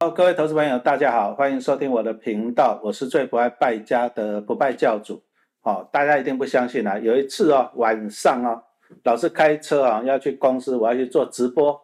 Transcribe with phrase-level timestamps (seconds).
[0.00, 5.20] 好，各位投资朋友，大家好，欢迎收听我的频道，我是最不爱败家的不败教主。
[5.60, 8.62] 好，大家一定不相信啊，有一次哦，晚上哦，
[9.02, 11.76] 老师开车啊要去公司，我要去做直播。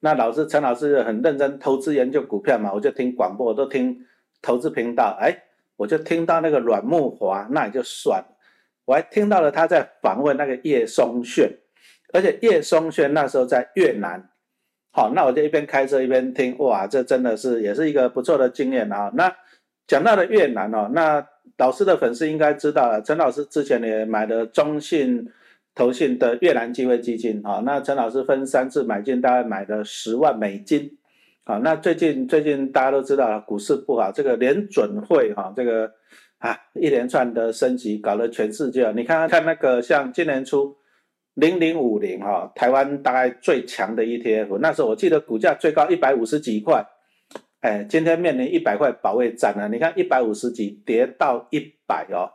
[0.00, 3.96] 那老师陈老师很认真投资研究股票嘛，我就听广播，我都听
[4.42, 5.32] 投资频道，哎，
[5.76, 8.36] 我就听到那个阮木华，那也就算了，
[8.86, 11.48] 我还听到了他在访问那个叶松炫，
[12.12, 14.30] 而且叶松炫那时候在越南。
[14.94, 19.10] 好，那我就一边开车一边听，哇，这真的是也是一个不错的经验啊。
[19.14, 19.34] 那
[19.86, 21.26] 讲到了越南哦，那
[21.56, 25.26] 老师的粉丝应该知道了，陈老师之前也买了中信
[25.74, 27.62] 投信的越南机会基金啊。
[27.64, 30.98] 那陈老师分三次买进，大概买了十万美金。
[31.44, 35.90] 好，那最近最近大家都知道了，股市不好，这个联准会哈，这个
[36.36, 40.76] 啊一连串的升级，搞得全世界，你看看那个像今年初。
[41.34, 46.84] 零零五零哈，台湾大概最强的 ETF，那时候我记得股价最高一百五十几块，
[47.60, 49.66] 哎，今天面临一百块保卫战了。
[49.68, 52.28] 你看一百五十几跌到一百哦，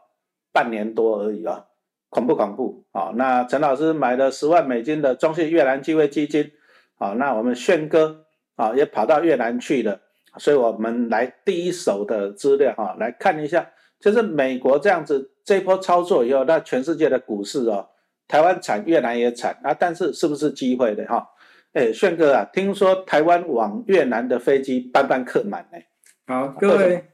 [0.52, 1.66] 半年多而已哦，
[2.09, 3.14] 恐怖恐怖哦。
[3.16, 6.50] 那陈老师买了十万美金的中信越南机会基金，
[6.95, 10.00] 好，那我们炫哥啊也跑到越南去了，
[10.38, 17.88] 所以我们来第一手的资料哈来看一下，就是美国这样子这波操作以后，那全世界的股市哦。
[18.28, 19.73] 台湾产，越南也产啊！
[19.73, 21.25] 但是是不是机会的哈？
[21.73, 25.78] 哎，炫哥啊，听说台湾往越南的飞机班班客满呢。
[26.25, 27.05] 好，各位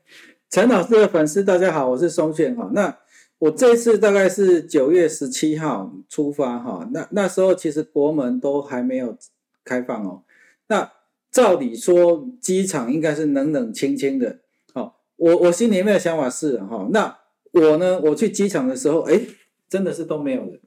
[0.49, 2.69] 陈老师的粉丝，大家好，我是松炫哈。
[2.73, 2.97] 那
[3.39, 6.87] 我这次大概是九月十七号出发哈。
[6.91, 9.17] 那那时候其实国门都还没有
[9.63, 10.23] 开放哦。
[10.67, 10.91] 那
[11.29, 14.39] 照理说机场应该是冷冷清清的。
[14.73, 17.17] 哦，我我心里面的想法是哈，那
[17.51, 19.19] 我呢，我去机场的时候，哎，
[19.67, 20.59] 真的是都没有人。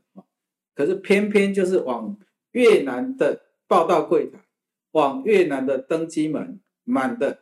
[0.77, 2.19] 可是偏偏就是往
[2.53, 4.39] 越南的报到柜台，
[4.93, 7.39] 往越南的登机门满的，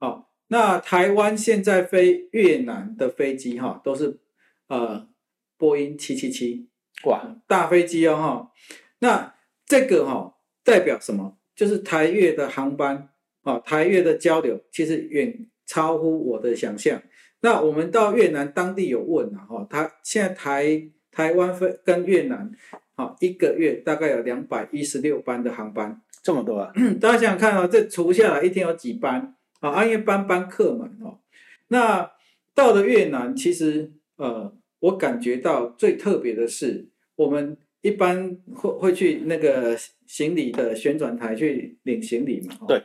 [0.00, 4.18] 哦，那台湾现在飞越南的飞机哈，都是
[4.66, 5.08] 呃
[5.56, 6.68] 波音七七七，
[7.04, 8.52] 哇，大飞机哦哈，
[8.98, 10.34] 那这个哈
[10.64, 11.38] 代表什么？
[11.54, 13.10] 就是台越的航班
[13.42, 17.00] 啊，台越的交流其实远超乎我的想象。
[17.40, 20.90] 那我们到越南当地有问啊，哈，他现在台。
[21.14, 22.50] 台湾飞跟越南，
[22.96, 26.72] 好一个月大概有两百一十六班的航班，这么多啊！
[27.00, 29.36] 大家想想看哦，这除下来一天有几班？
[29.60, 31.20] 啊，因为班班客满哦。
[31.68, 32.10] 那
[32.52, 39.76] 到了越南，其实呃，我感觉到最特别的是，我们一般会会去那个
[40.06, 42.56] 行李的旋转台去领行李嘛。
[42.66, 42.82] 对，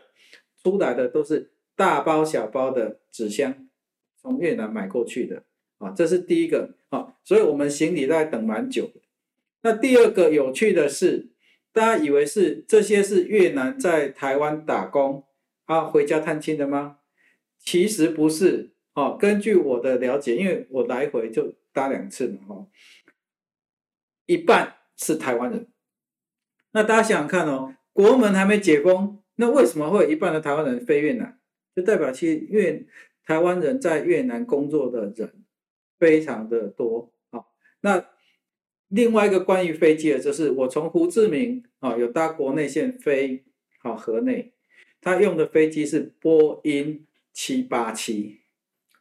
[0.63, 3.67] 出来的都是大包小包的纸箱，
[4.22, 5.44] 从越南买过去的。
[5.79, 9.02] 啊，这是第一个啊，所以我们行李在等蛮久的。
[9.62, 11.30] 那第二个有趣的是，
[11.72, 15.26] 大家以为是这些是越南在台湾打工
[15.66, 16.98] 啊回家探亲的吗？
[17.60, 19.18] 其实不是哦。
[19.20, 22.68] 根据我的了解，因为我来回就搭两次嘛，哈，
[24.26, 25.68] 一半是台湾人。
[26.72, 31.40] 那大家想想看哦，国门还没解封，那为什么会有一半的台湾人飞越南？
[31.76, 32.86] 就代表其实越
[33.26, 35.44] 台湾人在越南工作的人。
[36.00, 37.52] 非常的多，好，
[37.82, 38.04] 那
[38.88, 43.44] 另外一个关于飞机的，就是我从胡志明啊有搭国内线飞
[43.84, 44.54] 好河内，
[45.02, 48.40] 他用的飞机是波音七八七，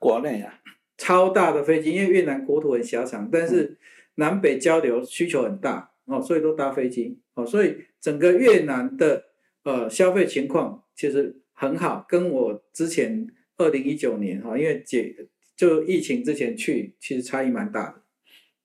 [0.00, 0.60] 国内啊，
[0.96, 3.78] 超大的飞机，因为越南国土很狭长，但是
[4.16, 9.26] 南北交流需求很大哦，所以都搭飞机哦，所以整个越南的
[9.62, 15.14] 呃消费情况其实很好，跟我之前二零一九年哈，因为解。
[15.58, 17.94] 就疫情之前去，其实差异蛮大的。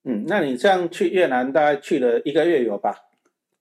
[0.05, 2.95] 嗯，那你这样去越南大概去了一个月有吧？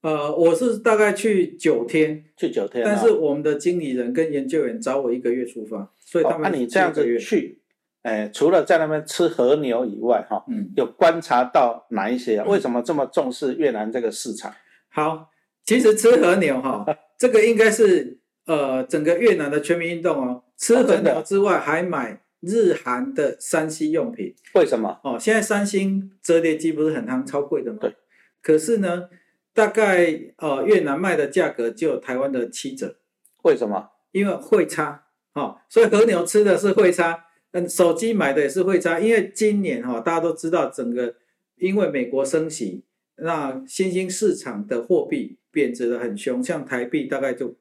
[0.01, 2.83] 呃，我是大概去九天，去九天。
[2.85, 7.59] 但是我们的经理人跟研究员找我一个月出发，所以他们那你这样子去，
[8.03, 12.37] 哎，除了在那边吃和牛以外，哈，嗯，有观察到哪一些？
[12.37, 14.53] 啊为什么这么重视越南这个市场？
[14.89, 15.31] 好，
[15.65, 16.85] 其实吃和牛哈，
[17.17, 20.43] 这个应该是呃整个越南的全民运动哦。
[20.57, 22.22] 吃和牛之外，还买。
[22.45, 24.99] 日韩的三 C 用品，为什么？
[25.03, 27.79] 哦，现在三星折叠机不是很夯，超贵的吗？
[27.81, 27.95] 对。
[28.41, 29.09] 可是呢，
[29.53, 32.97] 大概呃越南卖的价格就有台湾的七折。
[33.43, 33.91] 为什么？
[34.11, 38.99] 因为汇差，哦，所以和牛吃的是汇差，嗯，手机买的也是汇差。
[38.99, 41.15] 因为今年哈，大家都知道整个
[41.55, 42.83] 因为美国升息，
[43.15, 47.55] 那新兴市场的货币贬值的很凶，像台币大概就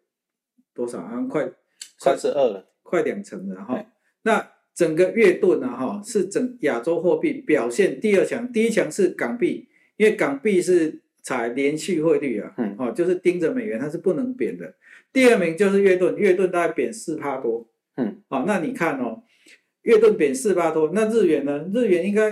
[0.74, 1.00] 多少？
[1.02, 1.50] 好像快
[1.98, 3.84] 三十二了，快两成了哈。
[4.22, 12.74] 那整个月盾呢，哈，是整亚洲货币表现第二强，第一强是港币，因为港币是采连续汇率啊，嗯。
[12.78, 14.74] 哦，就是盯着美元，它是不能贬的。
[15.12, 19.22] 第二名就是越盾，越盾大概贬四帕多，嗯，好、那你看哦，
[19.82, 21.68] 越盾贬四帕多，那日元呢？
[21.74, 22.30] 日元应该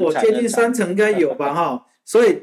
[0.00, 2.38] 我接近三成应该有吧，哈， 所以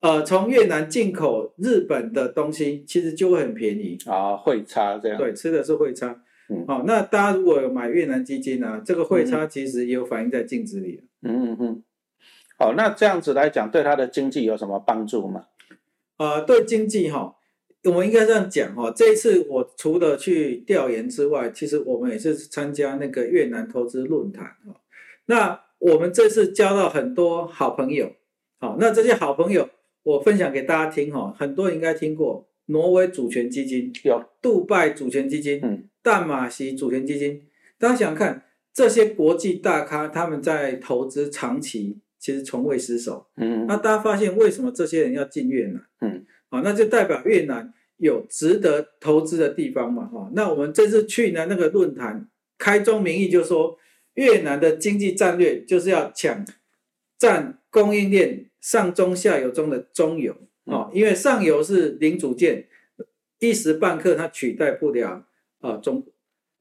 [0.00, 6.22] 呃，从越南进口日本的东西，其实就会很便宜，啊，汇差这样，对，吃的是汇差。
[6.50, 11.02] 嗯好、那大家如果有买越南基金啊，这个汇差其实也有反映在净值里。
[11.20, 11.82] 嗯嗯嗯，
[12.58, 15.44] 好，那这样子来讲，对它的经济有什么帮助吗？
[16.16, 17.36] 呃，对经济哈，
[17.84, 18.90] 我们应该这样讲哈。
[18.96, 24.80] 这一次我除了去调研之外，其实我们也是参加那个越南投资论坛哈。
[25.26, 28.10] 那我们这次交到很多好朋友，
[28.58, 29.68] 好，那这些好朋友
[30.02, 37.42] 我分享给大家听哈，很多人应该听过挪威主权基金、有，杜拜主权基金、嗯淡马锡主权基金，
[37.76, 43.26] 大家想想看，这些国际大咖他们在投资长期其实从未失手。
[43.36, 45.82] 嗯那大家发现为什么这些人要进越南？
[46.00, 50.30] 嗯，好，那就代表越南有值得投资的地方嘛，哈。
[50.32, 52.26] 那我们这次去呢那个论坛，
[52.56, 53.76] 开宗明义就说，
[54.14, 56.46] 越南的经济战略就是要抢
[57.18, 60.34] 占供应链上中下游中的中游，
[60.88, 62.66] 哦，因为上游是零组件，
[63.38, 65.26] 一时半刻它取代不了
[65.60, 66.12] 啊、呃中国。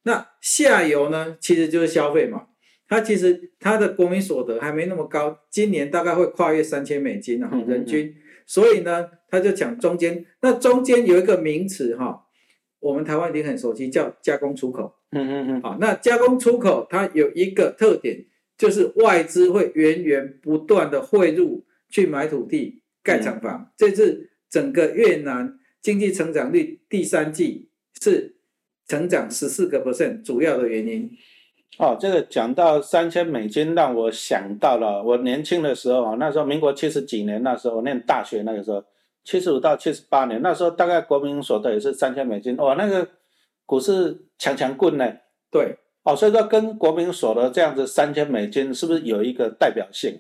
[0.04, 2.48] 那下游呢，其实就是消费嘛，
[2.88, 7.70] 它其实它的国民所得还没那么高，今年大概会跨越三千美金啊嗯嗯嗯。
[7.70, 8.16] 人均，
[8.46, 12.26] 所以呢，他就讲中间，那中间有一个名词哈，
[12.80, 14.94] 我们台湾已经很熟悉，叫加工出口。
[15.12, 15.78] 嗯嗯嗯，好。
[15.80, 18.26] 那加工出口它有一个特点，
[18.58, 27.70] 就是外资会源源不断的汇入去买土地、盖厂房，这是整个越南经济成长率第三季
[28.02, 28.36] 是
[28.86, 31.10] 成长十四个 percent 主要的原因。
[31.78, 38.84] 哦，这个讲到三千美金，让我想到了我年轻的时候啊，那时候民国七十几年，那时候我念大学那个时候，
[39.24, 43.08] 七十五到七十八年，那时候大概国民所得也是三千美金，哇，那个
[43.66, 45.14] 股市强强棍呢，
[45.50, 50.20] 对，哦，所以说跟国民所得这样子三千美金，是不是有一个代表性？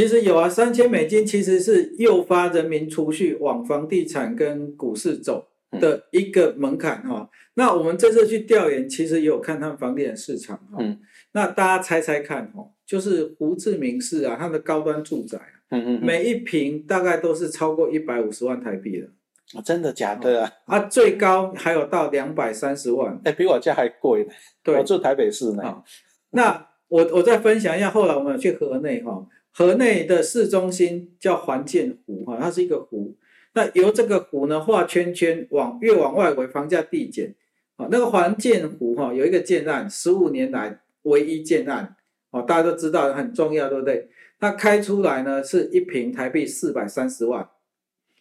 [0.00, 10.98] 其实有啊，三千美金其实是诱发人民储蓄往房地产跟股市走的一个门槛哈、那我们这次去调研，其实也有看他们房地产市场哈、嗯。
[11.32, 19.06] 那大家猜猜看哦，就是胡志明市啊，它的高端住宅啊，嗯嗯嗯，每一平大概都是超过一百五十万台币的。
[19.54, 20.44] 哦真的假的？
[20.44, 20.52] 啊？
[20.64, 23.20] 啊，最高还有到两百三十万。
[23.24, 24.32] 哎，比我家还贵呢。
[24.62, 24.78] 对。
[24.78, 25.62] 我，住台北市呢。
[25.62, 25.84] 好
[26.30, 33.16] 那我我再分享一下，后来我们有去河内哈，河内的市中心叫环建湖哈，它是一个湖。
[33.52, 37.34] 那由这个湖呢画圈圈，往越往外围房价递减
[37.76, 37.88] 啊。
[37.90, 41.96] 那个环建湖哈有一个建案，十五年来唯一建案
[42.30, 44.08] 哦，大家都知道很重要，对不对？
[44.38, 47.46] 它开出来呢是一平台币四百三十万，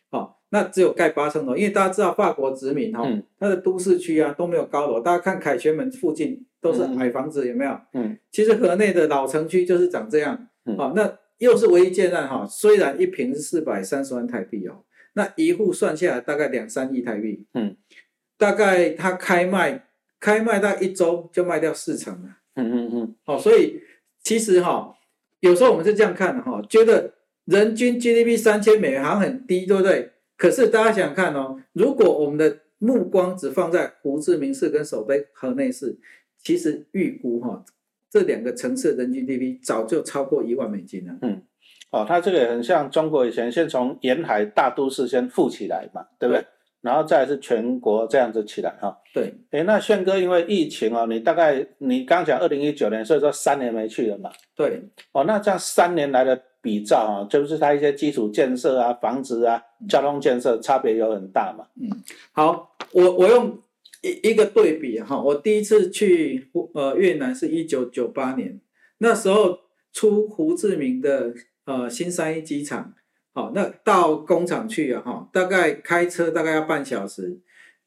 [0.09, 7.79] 好、那只有盖八层楼，因为大家知道法国殖民哈、嗯它的都市区啊都没有高楼，大家看凯旋门附近都是矮房子，有没有？
[7.93, 17.75] 嗯其实河内的老城区就是长这样，嗯好、那又是唯一建案哈，虽然一平是四百三十万台币哦，那一户算下来大概两三亿台币，嗯，
[18.37, 19.87] 大概它开卖
[20.19, 23.81] 开卖到一周就卖掉四成了，嗯嗯嗯，好，所以
[24.21, 24.95] 其实哈、
[25.39, 27.13] 有时候我们是这样看的哈、觉得
[27.45, 30.11] 人均 GDP 三千美元好像很低，对不对？
[30.37, 35.97] 可是大家想想看哦，如果我们的目光只放在胡志明市跟首都河内市，
[36.37, 37.63] 其实预估哈、
[38.09, 41.13] 这两个城市的人均 GDP 早就超过一万美金了。
[41.21, 41.41] 嗯
[41.91, 46.41] 哦，它这个也很像中国以前先从沿海大都市先富起来嘛，对不对？
[46.41, 46.47] 对
[46.81, 48.97] 然后再是全国这样子起来哈。
[49.13, 54.29] 对，诶，那炫哥因为疫情哦，你大概你刚讲二零一九年，所以说三年没去了嘛。
[54.55, 54.79] 对，
[55.11, 61.65] 哦，那这样三年来的比照啊，就是它一些基础建设啊、房子啊、交通建设差别有很大嘛。
[61.81, 61.89] 嗯
[62.31, 63.57] 好，我我用
[64.01, 68.59] 一一个对比哈，我第一次去呃越南是一九九八年，
[68.99, 69.59] 那时候
[69.91, 71.33] 出胡志明的
[71.65, 72.93] 呃新三一机场，
[73.33, 77.39] 好，那到工厂去啊哈，大概开车大概要半小时，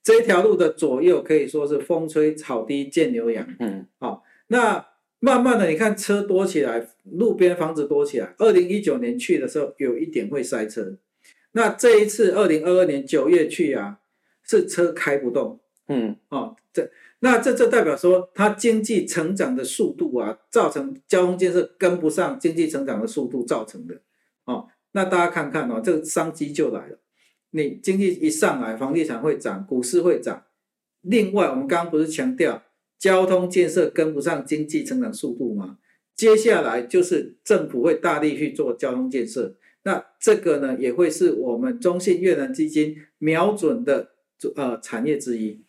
[0.02, 3.46] 这条路的左右可以说是风吹草低见牛羊。
[3.60, 4.86] 嗯好那
[5.20, 8.34] 慢慢的，你看车多起来，路边房子多起来。
[8.38, 10.98] 二零一九年去的时候，有一点会塞车。
[11.52, 14.00] 那这一次二零二二年九月去啊，
[14.42, 16.56] 是车开不动嗯哦。
[16.72, 24.00] 这那这这代表说，它经济成长的速度啊，造成交通建设跟不上经济成长的速度造成的
[24.44, 24.68] 哦。
[24.92, 26.98] 那大家看看哦，这个商机就来了。
[27.50, 30.44] 你经济一上来，房地产会涨，股市会涨。
[31.02, 32.62] 另外，我们刚刚不是强调
[32.98, 35.78] 交通建设跟不上经济成长速度吗？
[36.14, 44.10] 接下来就是政府会大力去做交通建设，那这个呢也会是我们中信越南基金瞄准的
[44.56, 45.64] 呃产业之一。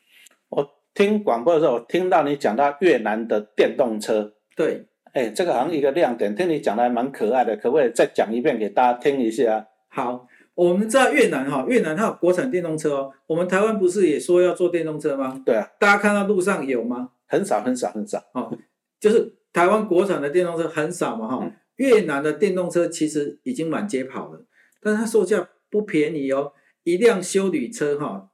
[0.94, 9.68] 我听广播的时候，我听到你讲到越南的电动车，对，哎，这个好像一个亮点，听你讲的还蛮可爱的，可不可以再讲一遍给大家听一下？
[9.90, 10.28] 好。
[10.56, 13.12] 我们知道越南哈，越南它有国产电动车哦。
[13.26, 15.42] 我们台湾不是也说要做电动车吗？
[15.44, 17.10] 对啊，大家看到路上有吗？
[17.26, 18.56] 很少很少很少哦，
[19.00, 21.52] 就是台湾国产的电动车很少嘛哈。
[21.78, 24.46] 越南的电动车其实已经满街跑了，
[24.80, 26.54] 但是它售价不便宜哦。
[26.84, 28.30] 一辆修旅车哈，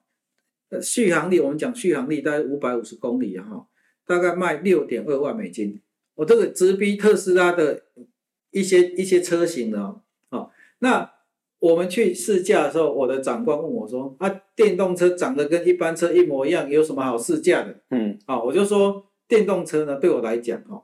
[0.81, 3.67] 续航力我们讲续航力大概五百五十公里哈，
[4.05, 5.81] 大概卖六点二万美金。
[6.15, 7.83] 我这个直逼特斯拉的
[8.51, 10.51] 一些一些车型了哦。
[10.79, 11.11] 那
[11.59, 20.83] 我们去试驾的时候，我的长官问我说：“啊，电动车长得跟一般车一模一样，有什么好试驾的？”嗯，啊，我就说电动车呢，对我来讲，哦，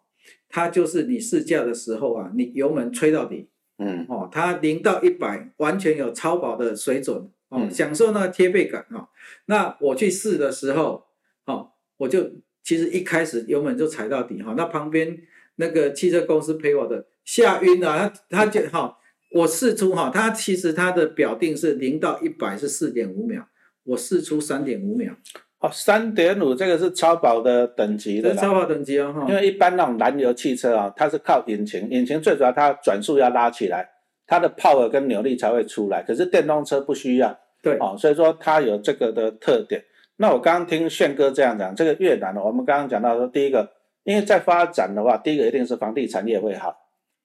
[0.49, 9.09] 它就是你试驾的时候啊，你油门吹到底，嗯，哦，它零到一百完全有超跑的水准，哦，享受那个贴背感，哈。
[9.45, 11.05] 那我去试的时候，
[11.45, 12.29] 哦，我就
[12.63, 15.17] 其实一开始油门就踩到底，哈，那旁边
[15.55, 18.97] 那个汽车公司陪我的吓晕了，他他就哈。
[19.31, 23.45] 我试出哈，他其实他的表定是零到一百是四点五秒，
[23.83, 25.13] 我试出三点五秒。
[25.59, 29.25] 哦，三点五这个是超跑的等级的，超跑等级哦哈。
[29.27, 33.85] 因为一般那种燃油汽车啊，它是靠引擎，引擎最主要它转速要拉起来，
[34.27, 36.03] 它的 power 跟扭力才会出来。
[36.03, 39.83] 可是电动车不需要，对哦，所以说它有这个的特点。
[40.17, 43.69] 那我刚刚听炫哥这样讲，这个越南呢我们刚刚讲到说，第一个，
[44.03, 46.75] 因为在发展的话，第一个一定是房地产业会好，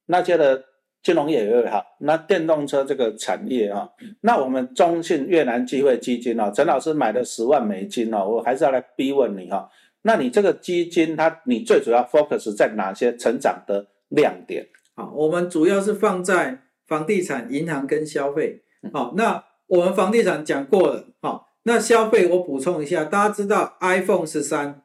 [0.06, 0.64] 那接着。
[1.02, 3.88] 金融业也会好，那电动车这个产业啊，
[4.20, 9.66] 那我们中信越南机会基金哦，陈老师买了十万美金哦，我还是要来逼问你哈，
[10.02, 14.62] 那你这个基金它你最主要 focus 在哪些成长的亮点？
[14.94, 16.58] 好，我们主要是放在
[16.90, 18.64] 房地产、银行跟消费。
[18.92, 24.82] 好，那我们房地产讲过了，好，那消费我补充一下，大家知道 iPhone 十三，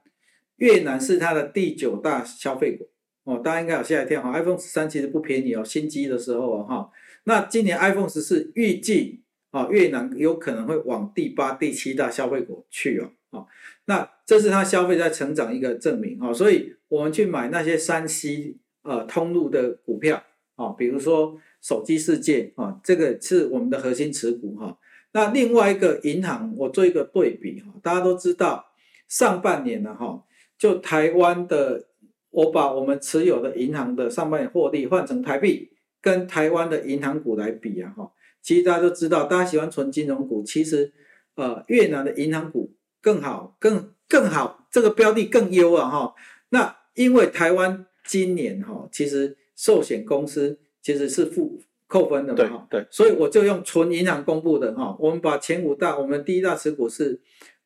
[0.58, 2.88] 越南是它的第九大消费国。
[3.24, 6.92] 哦，大家应该有吓一跳哈，iPhone 十三其实不便宜哦，新机的时候啊哈。
[7.24, 13.10] 那今年 iPhone 十四预计啊，越南有可能会往第八、第七大消费国去哦。
[13.32, 13.48] 哦，
[13.86, 16.32] 那这是它消费在成长一个证明哦。
[16.32, 20.22] 所以我们去买那些山西呃通路的股票
[20.56, 21.36] 啊，比如说
[21.66, 24.78] 手机世界啊，这个是我们的核心持股哈。
[25.14, 28.64] 那另外一个银行，我做一个对比哈，大家都知道
[29.08, 30.24] 上半年呢哈，
[30.60, 31.88] 就台湾的。
[32.36, 35.70] 我把我们持有的银行的上半年获利换成台币，
[36.02, 40.92] 跟台湾的银行股来比啊，哈，其实大家都知道，大家喜欢存金融股，其实，
[41.36, 46.14] 呃，越南的银行股更好，更更好，这个标的更优啊，哈。
[46.50, 57.20] 那因为台湾今年哈，其实寿险公司其实是负扣分的嘛，哈，对，所以我就用纯银行公布的哈，我们把前五大，我们第一大持股是，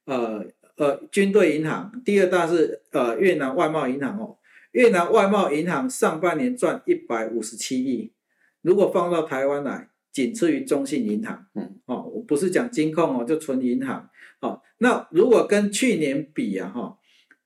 [0.05, 0.45] 呃
[0.77, 4.37] 呃军队银行，第二大是呃越南外贸银行哦。
[4.71, 8.13] 越南外贸银行上半年赚一百五十七亿，
[8.61, 11.45] 如果放到台湾来，仅次于中信银行。
[11.55, 14.09] 嗯，哦，我不是讲金控哦，就纯银行。
[14.39, 16.97] 哦，那如果跟去年比啊，哈，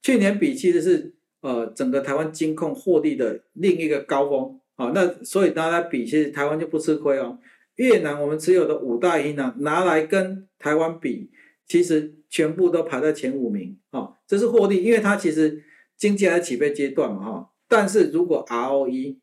[0.03, 4.59] 去年比其实是呃整个台湾金控获利的另一个高峰。
[4.85, 7.37] 好，那所以拿来比，其实台湾就不吃亏哦。
[7.75, 11.31] 越南我们持有的五大银行拿来跟台湾比，
[11.67, 13.77] 其实全部都排在前五名。
[13.91, 15.63] 哦，这是获利，因为它其实。
[15.95, 19.19] 经济还起飞阶段嘛哈，但是如果 ROE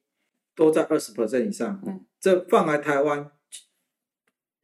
[0.54, 3.30] 都在二十 percent 以上，嗯，这放来台湾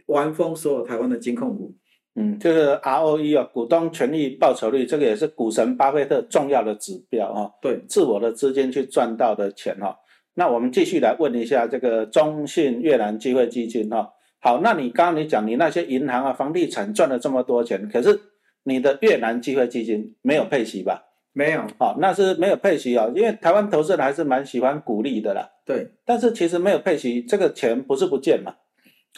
[0.06, 1.76] 玩疯所有台湾的金控股，
[2.14, 9.94] 嗯，就是 ROE 啊，股东权益报酬率，这个也是股神巴菲特重要的指标啊，对，自我的资金去赚到的钱哈。
[10.38, 18.20] 那我们继续来问一下这个中信越南机会基金哈，好，那你刚刚你讲你那些银行啊、房地产赚了这么多钱，可是
[18.64, 21.04] 你的越南机会基金没有配息吧？
[21.32, 25.48] 没有，好，那是没有配息啊，因为台湾投资人还是蛮喜欢鼓励的啦。
[25.64, 28.54] 对，但是其实没有配息，这个钱不是不见嘛，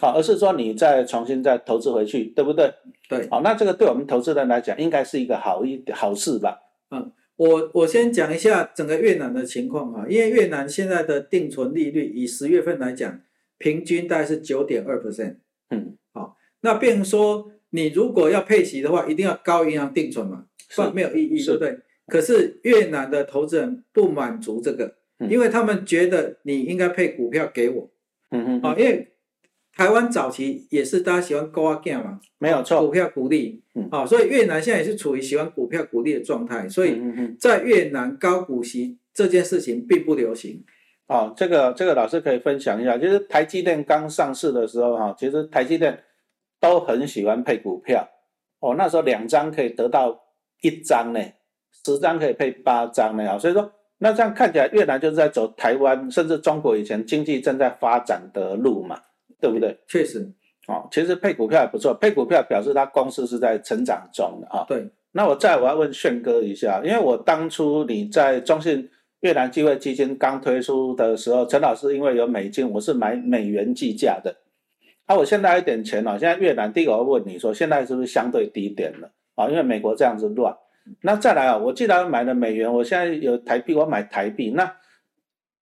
[0.01, 2.73] 好，而是说你再重新再投资回去，对不对？
[3.09, 6.61] 对，好，那这个对我们投资人来讲，应该是一个好一好事吧？
[6.91, 13.21] 嗯，我我先讲一下整个越南的情况哈，因为越南现在的定存利率以十月份来讲，
[13.59, 15.37] 平均大概是九点二 percent。
[15.71, 21.79] 嗯，好，那变成说你如果要配息的话，一定要高银行定存嘛，不然没有意义，对不对？
[22.09, 24.97] 可是越南的投资人不满足这个，
[25.31, 27.89] 因为他们觉得你应该配股票给我，
[28.33, 29.13] 嗯嗯，啊，因为
[29.79, 37.01] 台湾早期也是大家喜欢高啊 g 嘛，没有错，股票股利，啊，所以越南现在也是处于喜欢股票股利的状态，所以
[37.39, 40.65] 在越南高股息这件事情并不流行，
[41.07, 45.97] 哦，这个这个老师可以分享一下，就是台积电刚上市的时候哈，其实台积电
[46.59, 48.05] 都很喜欢配股票，
[48.59, 50.21] 哦，那时候两张可以得到
[50.61, 51.21] 一张呢，
[51.85, 59.01] 十张可以配八张呢啊，所以说那这样看起来越南就是在走台湾甚至中国以前经济正在发展的路嘛，
[59.41, 59.79] 对不对？
[59.87, 60.31] 确实，
[60.67, 64.65] 哦，其实配股票也不错，配股票表示它公司是在成长中的啊。
[64.69, 68.89] 对，那我再我要问炫哥一下，因为我当初你在中信
[69.21, 74.35] 越南机会基金刚推出的时候，陈老师因为有美金，我是买美元计价的。
[75.07, 79.49] 啊，我现在一点钱了，现在越南第一个我问你说，现在是不是相对低点了啊？
[79.49, 80.55] 因为美国这样子乱。
[81.01, 84.71] 那再来啊，我既然买了美元，我现在有台币，我买台币，那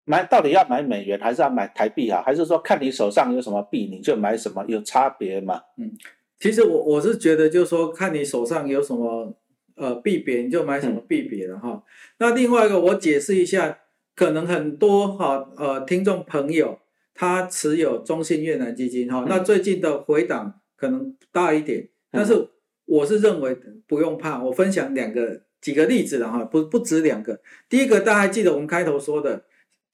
[0.07, 2.23] 买到底要买美元还是要买台币啊？
[2.25, 5.61] 还是说看你手上有什么币你就买什么，有差别吗？
[5.77, 5.93] 嗯，
[6.41, 9.37] 其实我我是觉得就是说看你手上有什么
[9.75, 11.83] 呃币别你就买什么币别了哈。
[12.19, 13.81] 那另外一个我解释一下，
[14.15, 16.79] 可能很多哈呃听众朋友
[17.13, 22.49] 他持有中信越南基金哈，那最近的回档可能大一点，但是。
[22.89, 23.53] 我是认为
[23.89, 27.41] 不用怕，我分享两个几个例子了哈，不不止两个。
[27.69, 29.43] 第一个大家还记得我们开头说的，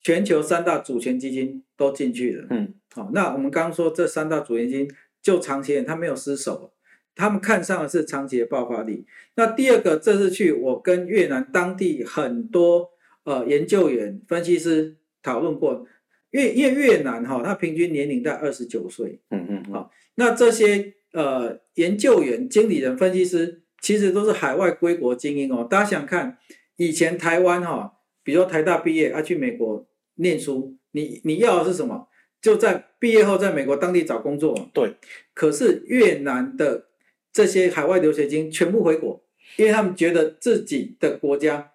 [0.02, 4.90] 全球三大主权基金都进去了，嗯，好，那我们刚刚说这三大主权基金
[5.22, 6.72] 就长期它没有失手，
[7.14, 9.06] 他们看上的是长期的爆发力。
[9.36, 12.90] 那第二个，这次去我跟越南当地很多
[13.24, 15.86] 呃研究员、分析师讨论过，
[16.30, 20.94] 越因为越南哈，它平均年龄在二十九岁，嗯嗯，好，那这些。
[21.14, 25.62] 呃，研究员、经理人、分析师，其实都是海外归国精英哦。
[25.68, 26.38] 大家想看，
[26.76, 32.08] 以前台湾哈，比如台大毕业，啊去美国念书，你你要的是什么？
[32.40, 34.70] 就在毕业后在美国当地找工作。
[34.72, 34.96] 对。
[35.34, 36.86] 可是越南的
[37.32, 39.22] 这些海外留学金全部回国，
[39.56, 41.72] 因为他们觉得自己的国家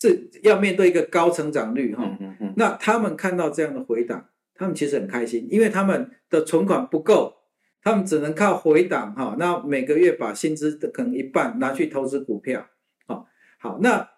[0.00, 2.16] 是要面对一个高成长率哈。
[2.20, 2.54] 嗯嗯。
[2.56, 7.36] 那他们看到这样的回档，他们其实很开心，因为他们的存款不够。
[7.86, 12.66] 他们只能靠回档哈，那每个月把薪资的可能一半拿去投资股票，
[13.06, 13.26] 好，
[13.58, 14.08] 好，那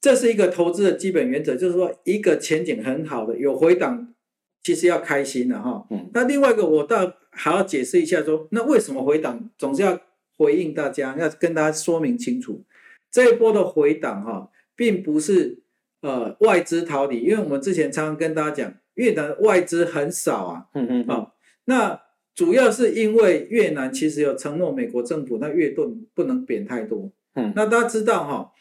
[0.00, 4.14] 这是一个投资的基本原则，就是说一个前景很好的有回档，
[4.62, 5.86] 其实要开心的哈。
[5.90, 6.10] 嗯。
[6.12, 9.98] 那另外一个我倒还要解释一下，说那为什么回档总是要
[10.36, 12.64] 回应大家，要跟大家说明清楚，
[13.10, 15.58] 这一波的回档哈，并不是
[16.02, 20.66] 呃外资逃离，因为我们之前常常跟大家讲，越南外资很少啊。
[20.74, 21.04] 嗯嗯。
[21.06, 21.32] 啊，
[21.64, 22.00] 那。
[22.38, 27.10] 主要是因为越南其实有承诺美国政府，那越盾不能贬太多。
[27.34, 28.52] 嗯，那大家知道哈，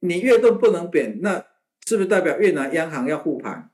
[0.00, 1.44] 你越动不能贬，那
[1.86, 3.70] 是不是代表越南央行要护盘？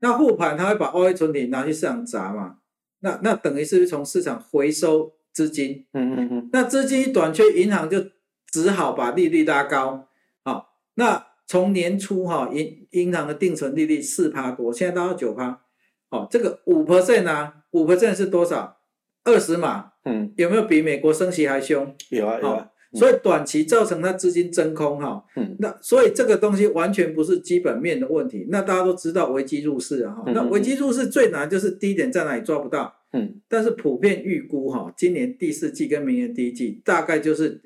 [0.00, 2.58] 那护盘他会把 O A 存底拿去市场砸嘛？
[3.00, 5.86] 那那等于是不是从市场回收资金？
[5.92, 6.50] 嗯嗯嗯。
[6.52, 8.04] 那资金短缺，银行就
[8.50, 10.08] 只好把利率拉高。
[10.44, 15.62] 好，那从年初哈银银行的定存利率四趴多，现在到九趴。
[16.10, 18.78] 哦，这个五 percent 啊，五 percent 是多少？
[19.24, 21.94] 二十码，嗯，有没有比美国升息还凶？
[22.08, 22.70] 有啊，有啊。
[22.92, 28.46] 所以短期造成它资金真空哈，嗯，那所以这个东西完全不是基本面的问题。
[28.48, 37.60] 那大家都知道危机入市啊，哈，那危机入市最难就是低点在哪里抓不到，嗯，但是普遍预估哈，今年第四季跟明年第一季大概就是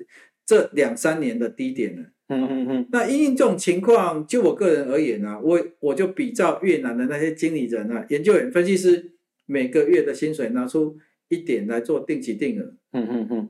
[0.45, 2.03] 这两三年的低点了。
[2.29, 9.11] 嗯嗯嗯，那因应这种情况，就我个人而言呢，我我就比照越南的那些经理人啊、研究员、分析师，
[9.45, 12.63] 每个月的薪水拿出一点来做定期定额。
[12.93, 13.49] 嗯嗯嗯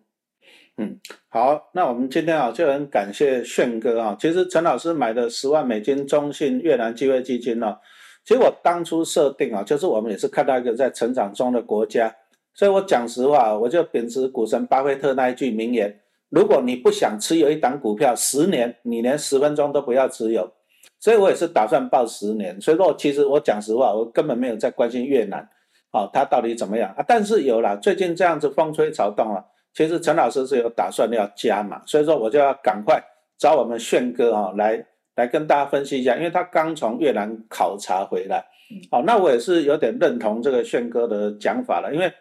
[0.78, 4.18] 嗯，好，那我们今天啊就很感谢炫哥啊。
[4.20, 7.78] 其实陈老师买的十万美金中信越南机会基金呢，
[8.26, 12.14] 其实我当初设定啊，就是我们也是看到一个在成长中的国家，
[12.56, 16.00] 所以我讲实话，我就秉持股神巴菲特那一句名言。
[16.30, 20.52] 如果你不想持有一档股票十年，你连十分钟都不要持有。
[21.00, 22.60] 所以我也是打算报十年。
[22.60, 25.48] 所以说，其实我讲实话，我根本没有在关心越南，
[25.92, 27.06] 啊，它到底怎么样啊？
[27.08, 31.82] 但是有了最近这样子风吹草动啊，其实陈老师是有打算要加嘛。
[31.86, 33.02] 所以说，我就要赶快
[33.38, 38.46] 找我们炫哥哈来来跟大家分析一下，因为他刚从越南考察回来。
[38.92, 42.12] 好，那我也是有点认同这个炫哥的讲法了，因为。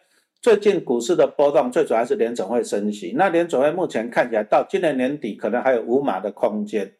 [0.41, 6.93] 最近股市的波动最主要是联总会升息，那联总会目前看起来到今年年底可能还有五码的空间，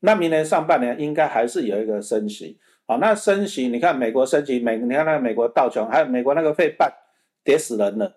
[0.00, 2.58] 那明年上半年应该还是有一个升息。
[2.86, 6.92] 好，那升息你看美国升息，美你看那个美国道琼还有美国那个费半
[7.42, 8.12] 跌死人了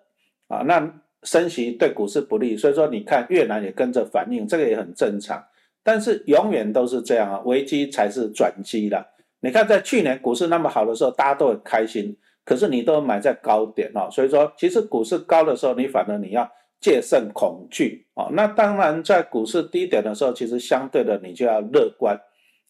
[0.49, 0.82] 啊，那
[1.23, 5.43] 升息对股市不利，所以说你看越南也跟着反应，这个也很正常。
[5.83, 9.05] 但是永远都是这样啊，危机才是转机啦。
[9.41, 12.15] 你看在去年股市那么好的时候，大家都很开心。
[12.45, 16.49] 可是你都买在高点哦，所以说其实股市高的时候，你反而你要
[16.81, 18.29] 戒慎恐惧哦。
[18.33, 22.19] 那当然在股市低点的时候，其实相对的你就要乐观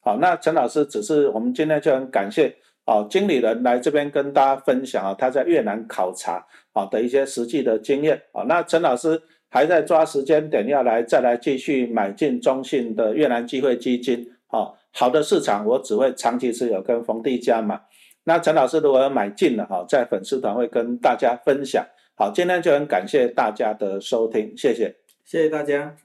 [0.02, 8.44] 好，那陈老师只是我们今天就很感谢哦，经理人来这边跟大家分享啊，他在越南考察啊的一些实际的经验啊。
[8.44, 14.72] 那陈老师还在抓时间点要来再来继续买进中信的越南机会基金啊。
[14.92, 17.80] 好的市场我只会长期持有跟逢低加码。
[18.26, 21.86] 那陈老师如果买进了哈，在粉丝团会跟大家分享。
[22.16, 25.96] 好，今天就很感谢大家的收听，谢谢，谢谢大家。